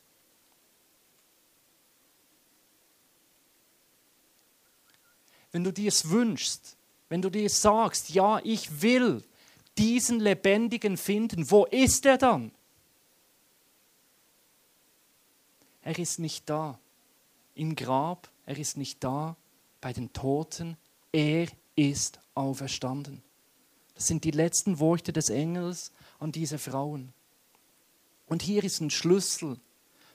Wenn 5.58 5.64
du 5.64 5.74
dir 5.74 5.88
es 5.88 6.12
wünschst, 6.12 6.78
wenn 7.10 7.24
du 7.24 7.32
dir 7.32 7.50
sagst, 7.50 8.12
ja, 8.12 8.40
ich 8.44 8.84
will 8.84 9.24
diesen 9.76 10.20
Lebendigen 10.20 10.98
finden, 10.98 11.50
wo 11.50 11.66
ist 11.66 12.06
er 12.06 12.20
dann? 12.20 12.52
Er 15.82 15.98
ist 15.98 16.20
nicht 16.20 16.48
da 16.48 16.78
im 17.56 17.76
Grab, 17.76 18.30
er 18.46 18.60
ist 18.60 18.78
nicht 18.78 19.04
da 19.04 19.36
bei 19.82 19.94
den 19.94 20.14
Toten, 20.14 20.78
er 21.12 21.48
ist 21.76 22.20
auferstanden. 22.36 23.24
Das 23.96 24.06
sind 24.06 24.26
die 24.26 24.30
letzten 24.30 24.78
Worte 24.78 25.12
des 25.12 25.32
Engels 25.32 25.92
an 26.20 26.32
diese 26.32 26.60
Frauen. 26.60 27.14
Und 28.28 28.44
hier 28.44 28.64
ist 28.64 28.80
ein 28.80 28.92
Schlüssel 28.92 29.60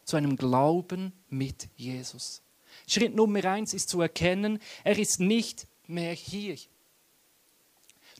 zu 0.04 0.14
einem 0.14 0.36
Glauben 0.36 1.12
mit 1.28 1.68
Jesus. 1.74 2.42
Schritt 2.86 3.14
Nummer 3.14 3.44
eins 3.44 3.74
ist 3.74 3.88
zu 3.88 4.00
erkennen, 4.00 4.58
er 4.84 4.98
ist 4.98 5.20
nicht 5.20 5.66
mehr 5.86 6.12
hier. 6.12 6.56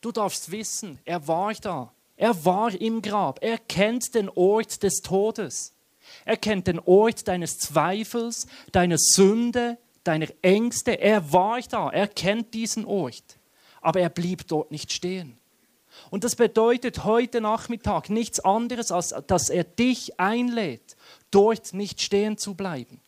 Du 0.01 0.13
darfst 0.13 0.51
wissen, 0.51 0.99
er 1.05 1.27
war 1.29 1.55
da. 1.55 1.93
Er 2.17 2.45
war 2.45 2.73
im 2.81 3.03
Grab. 3.03 3.39
Er 3.43 3.59
kennt 3.59 4.15
den 4.15 4.29
Ort 4.29 4.83
des 4.83 5.01
Todes. 5.03 5.75
Er 6.25 6.37
kennt 6.37 6.67
den 6.67 6.79
Ort 6.81 7.29
deines 7.29 7.59
Zweifels, 7.59 8.47
deiner 8.73 8.99
Sünde, 8.99 9.79
deiner 10.05 10.29
Ängste. 10.43 11.01
Er 11.01 11.33
war 11.33 11.61
da, 11.61 11.91
er 11.91 12.09
kennt 12.09 12.55
diesen 12.55 12.85
Ort, 12.85 13.39
aber 13.81 14.01
er 14.01 14.09
blieb 14.09 14.47
dort 14.49 14.71
nicht 14.71 14.93
stehen. 14.93 15.39
Und 16.11 16.25
das 16.25 16.37
bedeutet 16.37 17.05
heute 17.05 17.41
Nachmittag 17.41 18.09
nichts 18.11 18.41
anderes, 18.41 18.91
als 18.91 19.15
dass 19.27 19.51
er 19.51 19.65
dich 19.65 20.19
einlädt, 20.19 20.97
dort 21.31 21.75
nicht 21.75 22.01
stehen 22.01 22.39
zu 22.39 22.55
bleiben. 22.55 23.01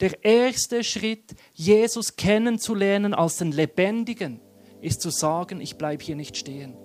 Der 0.00 0.24
erste 0.24 0.84
Schritt, 0.84 1.34
Jesus 1.52 2.16
kennenzulernen 2.16 3.14
als 3.14 3.38
den 3.38 3.52
Lebendigen, 3.52 4.40
ist 4.80 5.00
zu 5.00 5.10
sagen, 5.10 5.60
ich 5.60 5.76
bleibe 5.76 6.02
hier 6.02 6.16
nicht 6.16 6.36
stehen. 6.36 6.76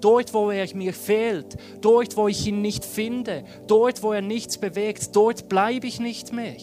Dort, 0.00 0.34
wo 0.34 0.50
er 0.50 0.74
mir 0.74 0.92
fehlt, 0.92 1.56
dort, 1.80 2.16
wo 2.16 2.28
ich 2.28 2.46
ihn 2.46 2.62
nicht 2.62 2.84
finde, 2.84 3.44
dort, 3.66 4.02
wo 4.02 4.12
er 4.12 4.22
nichts 4.22 4.58
bewegt, 4.58 5.14
dort 5.14 5.48
bleibe 5.48 5.86
ich 5.86 6.00
nicht 6.00 6.32
mehr. 6.32 6.56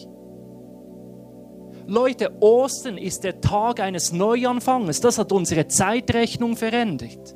Leute, 1.87 2.31
Ostern 2.41 2.97
ist 2.97 3.23
der 3.23 3.41
Tag 3.41 3.79
eines 3.79 4.11
Neuanfanges. 4.11 5.01
Das 5.01 5.19
hat 5.19 5.31
unsere 5.31 5.67
Zeitrechnung 5.67 6.57
verändert. 6.57 7.35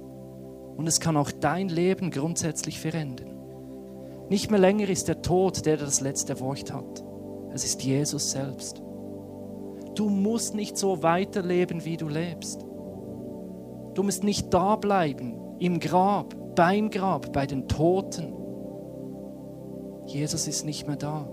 Und 0.76 0.88
es 0.88 1.00
kann 1.00 1.18
auch 1.18 1.32
dein 1.32 1.70
Leben 1.70 2.10
grundsätzlich 2.10 2.80
verändern. 2.80 3.38
Nicht 4.30 4.50
mehr 4.50 4.60
länger 4.60 4.90
ist 4.90 5.08
der 5.08 5.22
Tod, 5.22 5.66
der 5.66 5.78
das 5.78 6.02
letzte 6.02 6.40
Wort 6.40 6.72
hat. 6.74 7.04
Es 7.54 7.66
ist 7.66 7.84
Jesus 7.84 8.32
selbst. 8.32 8.82
Du 9.96 10.10
musst 10.10 10.56
nicht 10.56 10.78
so 10.78 11.04
weiterleben, 11.04 11.84
wie 11.86 11.98
du 11.98 12.08
lebst. 12.08 12.66
Du 13.96 14.04
musst 14.04 14.24
nicht 14.24 14.54
da 14.54 14.76
bleiben, 14.76 15.40
im 15.60 15.80
Grab, 15.80 16.36
beim 16.56 16.90
Grab, 16.90 17.34
bei 17.34 17.46
den 17.46 17.68
Toten. 17.68 18.34
Jesus 20.06 20.48
ist 20.48 20.66
nicht 20.66 20.88
mehr 20.88 20.96
da. 20.96 21.28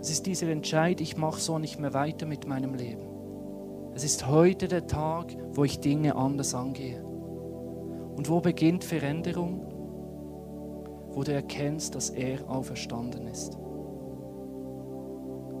Es 0.00 0.10
ist 0.10 0.24
dieser 0.26 0.48
Entscheid, 0.48 1.00
ich 1.00 1.16
mache 1.18 1.40
so 1.40 1.58
nicht 1.58 1.78
mehr 1.78 1.92
weiter 1.92 2.24
mit 2.24 2.46
meinem 2.46 2.74
Leben. 2.74 3.10
Es 3.94 4.04
ist 4.04 4.26
heute 4.26 4.68
der 4.68 4.86
Tag, 4.86 5.36
wo 5.52 5.64
ich 5.64 5.80
Dinge 5.80 6.16
anders 6.16 6.54
angehe. 6.54 7.04
Und 7.04 8.30
wo 8.30 8.40
beginnt 8.40 8.84
Veränderung? 8.84 9.69
Wo 11.12 11.22
du 11.22 11.32
erkennst, 11.32 11.94
dass 11.94 12.10
er 12.10 12.48
auferstanden 12.48 13.26
ist. 13.26 13.58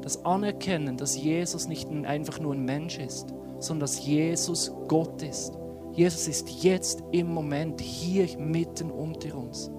Das 0.02 0.24
Anerkennen, 0.24 0.96
dass 0.96 1.20
Jesus 1.20 1.68
nicht 1.68 1.88
einfach 1.90 2.40
nur 2.40 2.54
ein 2.54 2.64
Mensch 2.64 2.98
ist, 2.98 3.34
sondern 3.58 3.80
dass 3.80 4.04
Jesus 4.04 4.72
Gott 4.88 5.22
ist. 5.22 5.58
Jesus 5.92 6.28
ist 6.28 6.62
jetzt 6.62 7.02
im 7.10 7.32
Moment 7.32 7.80
hier 7.80 8.38
mitten 8.38 8.90
unter 8.90 9.36
uns. 9.36 9.70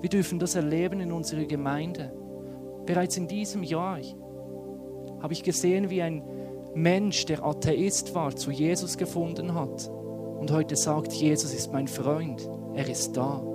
Wir 0.00 0.10
dürfen 0.10 0.38
das 0.38 0.54
erleben 0.54 1.00
in 1.00 1.12
unserer 1.12 1.44
Gemeinde. 1.44 2.12
Bereits 2.84 3.16
in 3.16 3.26
diesem 3.26 3.62
Jahr 3.62 3.98
habe 5.20 5.32
ich 5.32 5.42
gesehen, 5.42 5.88
wie 5.88 6.02
ein 6.02 6.22
Mensch, 6.74 7.24
der 7.24 7.44
Atheist 7.44 8.14
war, 8.14 8.36
zu 8.36 8.50
Jesus 8.50 8.98
gefunden 8.98 9.54
hat 9.54 9.90
und 10.38 10.50
heute 10.50 10.76
sagt, 10.76 11.12
Jesus 11.12 11.54
ist 11.54 11.72
mein 11.72 11.88
Freund, 11.88 12.48
er 12.74 12.88
ist 12.88 13.16
da. 13.16 13.53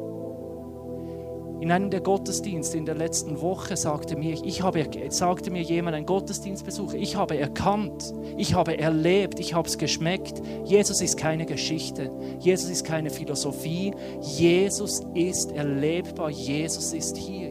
In 1.59 1.73
einem 1.73 1.89
der 1.89 1.99
Gottesdienste 1.99 2.77
in 2.77 2.85
der 2.85 2.95
letzten 2.95 3.41
Woche 3.41 3.75
sagte 3.75 4.15
mir, 4.15 4.33
ich 4.45 4.61
habe, 4.61 4.87
sagte 5.09 5.51
mir 5.51 5.61
jemand, 5.61 5.97
ein 5.97 6.05
Gottesdienstbesucher, 6.05 6.95
ich 6.95 7.17
habe 7.17 7.37
erkannt, 7.37 8.13
ich 8.37 8.53
habe 8.53 8.77
erlebt, 8.77 9.41
ich 9.41 9.53
habe 9.53 9.67
es 9.67 9.77
geschmeckt. 9.77 10.41
Jesus 10.63 11.01
ist 11.01 11.17
keine 11.17 11.45
Geschichte, 11.45 12.11
Jesus 12.39 12.69
ist 12.69 12.85
keine 12.85 13.09
Philosophie, 13.09 13.93
Jesus 14.21 15.01
ist 15.15 15.51
erlebbar, 15.51 16.29
Jesus 16.29 16.93
ist 16.93 17.17
hier. 17.17 17.49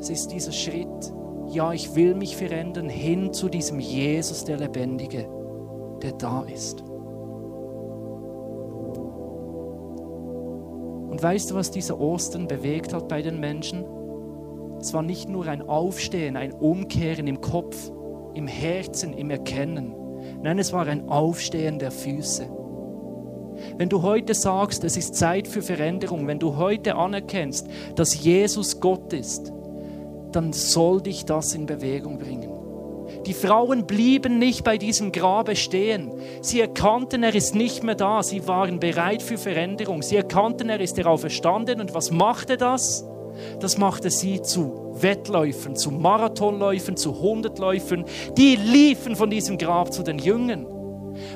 Es 0.00 0.08
ist 0.08 0.28
dieser 0.28 0.52
Schritt, 0.52 1.12
ja, 1.50 1.74
ich 1.74 1.94
will 1.94 2.14
mich 2.14 2.36
verändern 2.36 2.88
hin 2.88 3.34
zu 3.34 3.50
diesem 3.50 3.80
Jesus, 3.80 4.44
der 4.44 4.56
Lebendige, 4.56 5.28
der 6.02 6.12
da 6.12 6.42
ist. 6.44 6.87
Und 11.18 11.24
weißt 11.24 11.50
du, 11.50 11.56
was 11.56 11.72
dieser 11.72 11.98
Ostern 11.98 12.46
bewegt 12.46 12.94
hat 12.94 13.08
bei 13.08 13.22
den 13.22 13.40
Menschen? 13.40 13.84
Es 14.78 14.94
war 14.94 15.02
nicht 15.02 15.28
nur 15.28 15.48
ein 15.48 15.62
Aufstehen, 15.62 16.36
ein 16.36 16.52
Umkehren 16.52 17.26
im 17.26 17.40
Kopf, 17.40 17.90
im 18.34 18.46
Herzen, 18.46 19.14
im 19.14 19.28
Erkennen. 19.28 19.96
Nein, 20.44 20.60
es 20.60 20.72
war 20.72 20.86
ein 20.86 21.08
Aufstehen 21.08 21.80
der 21.80 21.90
Füße. 21.90 22.48
Wenn 23.78 23.88
du 23.88 24.02
heute 24.02 24.32
sagst, 24.32 24.84
es 24.84 24.96
ist 24.96 25.16
Zeit 25.16 25.48
für 25.48 25.60
Veränderung, 25.60 26.28
wenn 26.28 26.38
du 26.38 26.56
heute 26.56 26.94
anerkennst, 26.94 27.66
dass 27.96 28.22
Jesus 28.22 28.78
Gott 28.78 29.12
ist, 29.12 29.52
dann 30.30 30.52
soll 30.52 31.02
dich 31.02 31.24
das 31.24 31.52
in 31.52 31.66
Bewegung 31.66 32.18
bringen. 32.18 32.57
Die 33.26 33.34
Frauen 33.34 33.86
blieben 33.86 34.38
nicht 34.38 34.64
bei 34.64 34.78
diesem 34.78 35.12
Grabe 35.12 35.56
stehen. 35.56 36.12
Sie 36.40 36.60
erkannten, 36.60 37.22
er 37.22 37.34
ist 37.34 37.54
nicht 37.54 37.82
mehr 37.82 37.94
da. 37.94 38.22
Sie 38.22 38.46
waren 38.46 38.80
bereit 38.80 39.22
für 39.22 39.38
Veränderung. 39.38 40.02
Sie 40.02 40.16
erkannten, 40.16 40.68
er 40.68 40.80
ist 40.80 40.98
darauf 40.98 41.24
erstanden. 41.24 41.80
Und 41.80 41.94
was 41.94 42.10
machte 42.10 42.56
das? 42.56 43.04
Das 43.60 43.78
machte 43.78 44.10
sie 44.10 44.42
zu 44.42 44.94
Wettläufern, 45.00 45.76
zu 45.76 45.90
Marathonläufern, 45.90 46.96
zu 46.96 47.20
Hundertläufern. 47.20 48.04
Die 48.36 48.56
liefen 48.56 49.16
von 49.16 49.30
diesem 49.30 49.58
Grab 49.58 49.92
zu 49.92 50.02
den 50.02 50.18
Jüngern. 50.18 50.66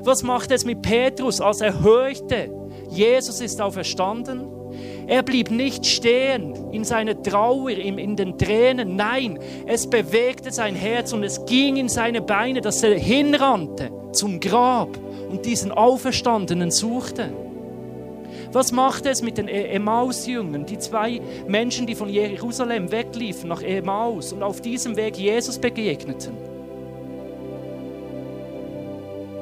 Was 0.02 0.22
machte 0.22 0.54
es 0.54 0.64
mit 0.64 0.82
Petrus, 0.82 1.40
als 1.40 1.60
er 1.60 1.80
hörte, 1.80 2.50
Jesus 2.88 3.40
ist 3.40 3.60
auferstanden? 3.60 4.61
Er 5.06 5.22
blieb 5.22 5.50
nicht 5.50 5.84
stehen 5.86 6.54
in 6.72 6.84
seiner 6.84 7.20
Trauer, 7.20 7.70
in 7.70 8.16
den 8.16 8.38
Tränen. 8.38 8.96
Nein, 8.96 9.38
es 9.66 9.88
bewegte 9.88 10.52
sein 10.52 10.74
Herz 10.74 11.12
und 11.12 11.24
es 11.24 11.44
ging 11.44 11.76
in 11.76 11.88
seine 11.88 12.20
Beine, 12.20 12.60
dass 12.60 12.82
er 12.82 12.98
hinrannte 12.98 13.90
zum 14.12 14.40
Grab 14.40 14.98
und 15.30 15.44
diesen 15.44 15.72
Auferstandenen 15.72 16.70
suchte. 16.70 17.32
Was 18.52 18.72
machte 18.72 19.08
es 19.08 19.22
mit 19.22 19.38
den 19.38 19.48
e- 19.48 19.64
Emmaus-Jüngern, 19.74 20.66
die 20.66 20.78
zwei 20.78 21.20
Menschen, 21.46 21.86
die 21.86 21.94
von 21.94 22.08
Jerusalem 22.08 22.90
wegliefen 22.92 23.48
nach 23.48 23.62
Emmaus 23.62 24.32
und 24.32 24.42
auf 24.42 24.60
diesem 24.60 24.96
Weg 24.96 25.16
Jesus 25.16 25.58
begegneten? 25.58 26.36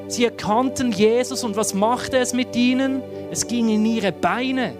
Sie 0.07 0.25
erkannten 0.25 0.91
Jesus 0.91 1.43
und 1.43 1.55
was 1.55 1.73
machte 1.73 2.17
es 2.17 2.33
mit 2.33 2.55
ihnen? 2.55 3.01
Es 3.31 3.47
ging 3.47 3.69
in 3.69 3.85
ihre 3.85 4.11
Beine. 4.11 4.73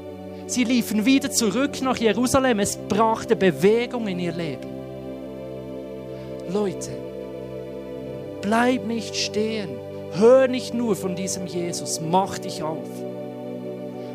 Sie 0.52 0.66
liefen 0.66 1.06
wieder 1.06 1.32
zurück 1.32 1.82
nach 1.82 1.96
Jerusalem. 1.96 2.60
Es 2.60 2.76
brachte 2.76 3.38
Bewegung 3.38 4.06
in 4.08 4.20
ihr 4.20 4.34
Leben. 4.34 4.68
Leute, 6.52 6.92
bleib 8.42 8.86
nicht 8.86 9.16
stehen. 9.16 9.70
Hör 10.12 10.50
nicht 10.50 10.74
nur 10.74 10.98
von 10.98 11.16
diesem 11.16 11.48
Jesus. 11.48 12.02
Mach 12.02 12.38
dich 12.38 12.64
auf. 12.64 12.90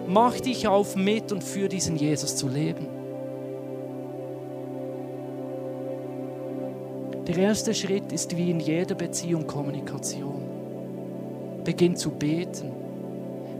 Mach 0.06 0.38
dich 0.38 0.68
auf, 0.68 0.94
mit 0.94 1.32
und 1.32 1.42
für 1.42 1.70
diesen 1.70 1.96
Jesus 1.96 2.36
zu 2.36 2.48
leben. 2.48 2.86
Der 7.28 7.38
erste 7.38 7.72
Schritt 7.72 8.12
ist 8.12 8.36
wie 8.36 8.50
in 8.50 8.60
jeder 8.60 8.94
Beziehung 8.94 9.46
Kommunikation. 9.46 10.42
Beginn 11.64 11.96
zu 11.96 12.10
beten. 12.10 12.72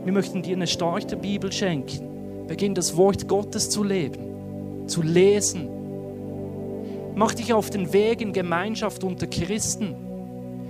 Wir 0.03 0.13
möchten 0.13 0.43
dir 0.43 0.55
eine 0.55 0.67
starke 0.67 1.15
Bibel 1.15 1.51
schenken 1.51 2.16
Beginn 2.47 2.73
das 2.75 2.95
Wort 2.95 3.27
Gottes 3.27 3.69
zu 3.69 3.83
leben, 3.83 4.87
zu 4.87 5.01
lesen. 5.01 5.69
Mach 7.15 7.33
dich 7.33 7.53
auf 7.53 7.69
den 7.69 7.91
Weg 7.93 8.21
in 8.21 8.31
Gemeinschaft 8.31 9.03
unter 9.03 9.27
Christen. 9.27 9.95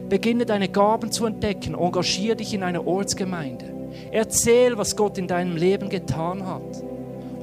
Beginne 0.09 0.45
deine 0.45 0.69
Gaben 0.69 1.11
zu 1.11 1.25
entdecken. 1.25 1.75
Engagier 1.75 2.35
dich 2.35 2.53
in 2.53 2.63
einer 2.63 2.87
Ortsgemeinde. 2.87 3.65
Erzähl, 4.11 4.77
was 4.77 4.95
Gott 4.95 5.17
in 5.17 5.27
deinem 5.27 5.57
Leben 5.57 5.89
getan 5.89 6.45
hat. 6.45 6.83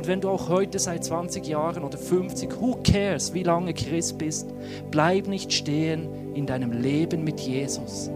Und 0.05 0.09
wenn 0.09 0.21
du 0.21 0.29
auch 0.29 0.49
heute 0.49 0.79
seit 0.79 1.05
20 1.05 1.47
Jahren 1.47 1.85
oder 1.85 1.97
50, 1.99 2.61
who 2.61 2.79
cares, 2.83 3.33
wie 3.35 3.43
lange 3.43 3.73
Christ 3.73 4.19
bist, 4.19 4.49
bleib 4.91 5.29
nicht 5.29 5.53
stehen 5.53 6.35
in 6.35 6.47
deinem 6.47 6.73
Leben 6.73 7.25
mit 7.25 7.41
Jesus. 7.41 8.11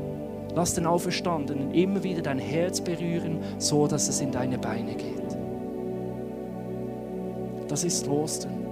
Lass 0.54 0.74
den 0.74 0.87
Auferstandenen 0.87 1.72
immer 1.72 2.02
wieder 2.02 2.22
dein 2.22 2.38
Herz 2.38 2.81
berühren, 2.81 3.38
so 3.59 3.87
dass 3.87 4.09
es 4.09 4.20
in 4.20 4.33
deine 4.33 4.59
Beine 4.59 4.94
geht. 4.94 5.17
Das 7.68 7.85
ist 7.85 8.09
Ostern. 8.09 8.66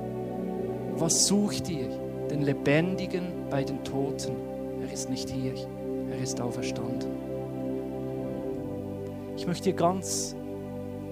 Was 0.96 1.26
sucht 1.26 1.68
ihr? 1.68 1.88
Den 2.30 2.42
Lebendigen 2.42 3.24
bei 3.50 3.62
den 3.62 3.84
Toten. 3.84 4.32
Er 4.80 4.92
ist 4.92 5.10
nicht 5.10 5.28
hier, 5.28 5.52
er 6.10 6.18
ist 6.18 6.40
auferstanden. 6.40 7.10
Ich 9.36 9.46
möchte 9.46 9.70
dir 9.70 9.76
ganz 9.76 10.34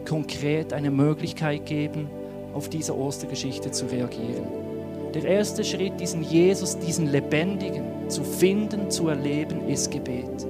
konkret 0.09 0.73
eine 0.73 0.91
Möglichkeit 0.91 1.67
geben, 1.67 2.09
auf 2.55 2.71
diese 2.71 2.97
Ostergeschichte 2.97 3.71
zu 3.71 3.87
reagieren. 3.87 4.47
Der 5.13 5.25
erste 5.25 5.63
Schritt, 5.63 6.01
diesen 6.01 6.23
Jesus, 6.23 6.79
diesen 6.79 7.13
Lebendigen 7.13 8.09
zu 8.09 8.25
finden, 8.25 8.91
zu 8.91 9.09
erleben, 9.09 9.69
ist 9.69 9.91
Gebet. 9.91 10.47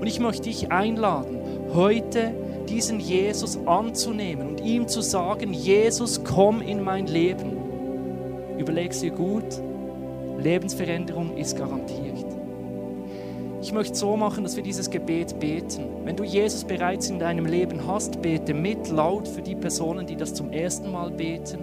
Und 0.00 0.06
ich 0.06 0.20
möchte 0.20 0.44
dich 0.44 0.70
einladen, 0.70 1.38
heute 1.74 2.32
diesen 2.68 3.00
Jesus 3.00 3.58
anzunehmen 3.66 4.48
und 4.48 4.60
ihm 4.60 4.88
zu 4.88 5.00
sagen, 5.00 5.52
Jesus, 5.52 6.22
komm 6.24 6.60
in 6.60 6.82
mein 6.82 7.06
Leben. 7.06 7.56
Überleg 8.58 8.92
dir 8.92 9.10
gut, 9.10 9.44
Lebensveränderung 10.38 11.36
ist 11.36 11.56
garantiert. 11.56 12.26
Ich 13.60 13.72
möchte 13.72 13.96
so 13.96 14.16
machen, 14.16 14.44
dass 14.44 14.54
wir 14.54 14.62
dieses 14.62 14.88
Gebet 14.88 15.40
beten. 15.40 15.84
Wenn 16.04 16.16
du 16.16 16.22
Jesus 16.22 16.64
bereits 16.64 17.10
in 17.10 17.18
deinem 17.18 17.44
Leben 17.44 17.86
hast, 17.86 18.22
bete 18.22 18.54
mit 18.54 18.88
laut 18.88 19.26
für 19.26 19.42
die 19.42 19.56
Personen, 19.56 20.06
die 20.06 20.16
das 20.16 20.32
zum 20.34 20.52
ersten 20.52 20.92
Mal 20.92 21.10
beten. 21.10 21.58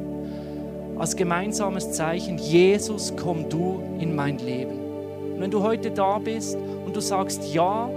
Als 0.97 1.15
gemeinsames 1.15 1.93
Zeichen, 1.93 2.37
Jesus, 2.37 3.13
komm 3.15 3.47
du 3.49 3.81
in 3.99 4.13
mein 4.13 4.37
Leben. 4.39 4.77
Und 5.35 5.41
wenn 5.41 5.51
du 5.51 5.63
heute 5.63 5.91
da 5.91 6.19
bist 6.19 6.57
und 6.85 6.95
du 6.95 6.99
sagst, 6.99 7.53
ja, 7.53 7.89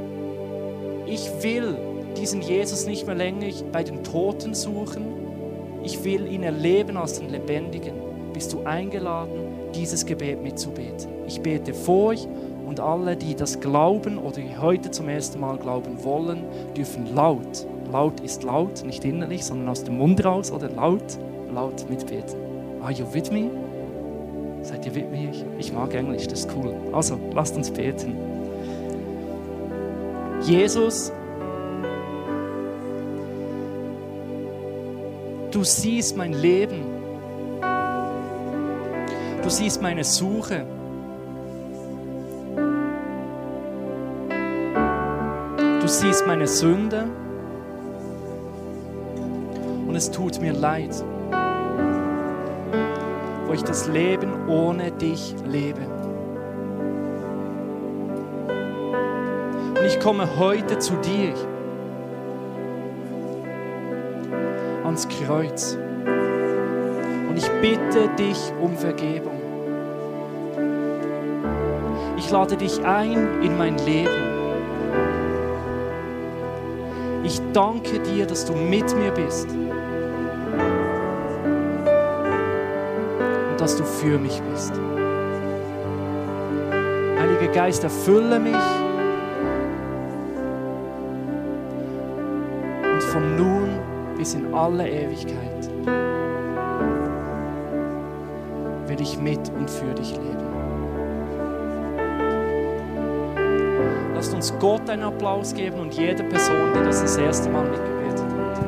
ich 1.07 1.29
will 1.43 1.77
diesen 2.19 2.43
Jesus 2.43 2.87
nicht 2.87 3.07
mehr 3.07 3.15
länger 3.15 3.47
bei 3.73 3.83
den 3.83 4.03
Toten 4.03 4.55
suchen. 4.55 5.05
Ich 5.83 6.03
will 6.05 6.31
ihn 6.31 6.43
erleben 6.43 6.97
als 6.97 7.19
den 7.19 7.31
Lebendigen. 7.31 7.95
Bist 8.33 8.53
du 8.53 8.63
eingeladen, 8.65 9.71
dieses 9.75 10.05
Gebet 10.05 10.43
mitzubeten? 10.43 11.09
Ich 11.27 11.41
bete 11.41 11.73
vor 11.73 12.09
euch 12.09 12.27
und 12.67 12.81
alle, 12.81 13.17
die 13.17 13.35
das 13.35 13.61
glauben 13.61 14.19
oder 14.19 14.41
heute 14.61 14.91
zum 14.91 15.09
ersten 15.09 15.41
Mal 15.41 15.57
glauben 15.57 16.05
wollen, 16.05 16.45
dürfen 16.77 17.15
laut, 17.15 17.67
laut 17.91 18.21
ist 18.21 18.43
laut, 18.43 18.85
nicht 18.85 19.05
innerlich, 19.05 19.45
sondern 19.45 19.69
aus 19.69 19.85
dem 19.85 19.99
Mund 19.99 20.25
raus 20.25 20.53
oder 20.53 20.69
laut, 20.69 21.19
laut 21.55 21.89
mitbeten. 21.89 22.39
Are 22.83 22.93
you 22.93 23.07
with 23.13 23.31
me? 23.31 23.51
Seid 24.63 24.85
ihr 24.87 24.93
mit 24.93 25.11
mir? 25.11 25.31
Ich 25.59 25.73
mag 25.73 25.95
Englisch, 25.95 26.27
das 26.27 26.41
ist 26.41 26.51
cool. 26.57 26.75
Also, 26.93 27.19
lasst 27.33 27.57
uns 27.57 27.71
beten. 27.71 28.17
Jesus, 30.43 31.13
Du 35.51 35.65
siehst 35.65 36.15
mein 36.15 36.35
Leben. 36.35 36.85
Du 39.43 39.49
siehst 39.49 39.81
meine 39.81 40.05
Suche. 40.05 40.67
Du 45.81 45.89
siehst 45.89 46.27
meine 46.27 46.47
Sünde. 46.47 47.05
Und 49.87 49.97
es 49.97 50.11
tut 50.11 50.39
mir 50.39 50.53
leid, 50.53 50.95
wo 53.47 53.55
ich 53.55 53.63
das 53.63 53.89
Leben 53.89 54.49
ohne 54.49 54.93
dich 54.93 55.35
lebe. 55.47 55.81
Und 59.79 59.87
ich 59.87 59.99
komme 59.99 60.37
heute 60.39 60.79
zu 60.79 60.95
dir. 60.97 61.33
Ans 64.89 65.07
Kreuz. 65.09 65.77
Und 67.29 67.37
ich 67.37 67.49
bitte 67.61 68.09
dich 68.19 68.53
um 68.61 68.77
Vergebung. 68.77 69.39
Ich 72.17 72.31
lade 72.31 72.57
dich 72.57 72.83
ein 72.85 73.43
in 73.43 73.57
mein 73.59 73.77
Leben. 73.79 74.09
Ich 77.23 77.41
danke 77.53 78.01
dir, 78.01 78.27
dass 78.27 78.47
du 78.47 78.55
mit 78.55 78.97
mir 78.97 79.11
bist. 79.11 79.49
Und 83.51 83.61
dass 83.61 83.77
du 83.77 83.85
für 83.85 84.19
mich 84.19 84.41
bist. 84.51 84.73
Heiliger 87.19 87.53
Geist, 87.53 87.85
erfülle 87.85 88.39
mich. 88.39 88.55
Und 92.95 93.03
von 93.03 93.37
nun 93.37 93.58
bis 94.29 94.35
in 94.35 94.53
alle 94.53 94.87
Ewigkeit 94.87 95.71
will 98.87 99.01
ich 99.01 99.19
mit 99.19 99.51
und 99.57 99.71
für 99.71 99.95
dich 99.95 100.11
leben. 100.11 100.37
Lasst 104.15 104.35
uns 104.35 104.53
Gott 104.59 104.91
einen 104.91 105.05
Applaus 105.05 105.55
geben 105.55 105.81
und 105.81 105.95
jede 105.95 106.25
Person, 106.25 106.75
die 106.75 106.85
das 106.85 107.01
das 107.01 107.17
erste 107.17 107.49
Mal 107.49 107.65
mitgebetet 107.71 108.21
hat. 108.21 108.59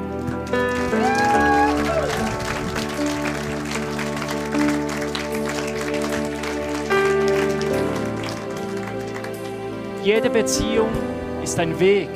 Jede 10.02 10.30
Beziehung 10.30 10.88
ist 11.42 11.58
ein 11.58 11.78
Weg. 11.78 12.08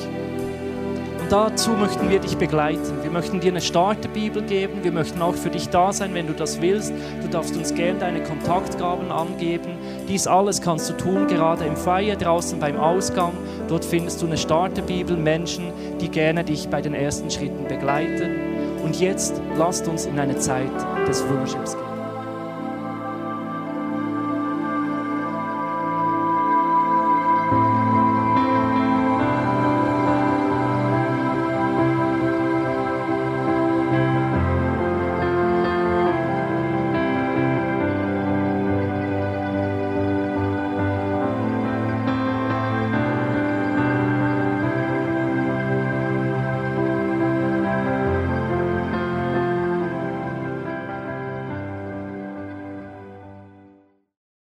Und 1.25 1.33
dazu 1.33 1.71
möchten 1.71 2.11
wir 2.11 2.19
dich 2.19 2.37
begleiten. 2.37 3.04
Wir 3.15 3.21
möchten 3.21 3.39
dir 3.39 3.53
eine 3.53 3.61
Starterbibel 3.61 4.43
geben. 4.43 4.83
Wir 4.83 4.91
möchten 4.91 5.23
auch 5.23 5.37
für 5.37 5.49
dich 5.49 5.69
da 5.69 5.93
sein, 5.93 6.15
wenn 6.15 6.27
du 6.27 6.33
das 6.33 6.61
willst. 6.61 6.93
Du 7.23 7.29
darfst 7.29 7.57
uns 7.57 7.73
gerne 7.73 8.01
deine 8.01 8.25
Kontaktgaben 8.25 9.13
angeben. 9.13 9.79
Dies 10.09 10.27
alles 10.27 10.61
kannst 10.61 10.91
du 10.91 10.95
tun, 10.95 11.29
gerade 11.29 11.65
im 11.65 11.77
Feier 11.77 12.17
draußen 12.17 12.59
beim 12.59 12.77
Ausgang. 12.77 13.31
Dort 13.69 13.85
findest 13.85 14.21
du 14.21 14.27
eine 14.27 14.37
Starterbibel, 14.37 15.17
Menschen, 15.17 15.73
die 16.01 16.09
gerne 16.09 16.43
dich 16.43 16.67
bei 16.67 16.83
den 16.83 16.93
ersten 16.93 17.31
Schritten 17.31 17.69
begleiten. 17.69 18.83
Und 18.83 18.99
jetzt 18.99 19.41
lasst 19.57 19.87
uns 19.87 20.07
in 20.07 20.19
eine 20.19 20.37
Zeit 20.39 20.75
des 21.07 21.25
Worships 21.29 21.77
gehen. 21.77 21.84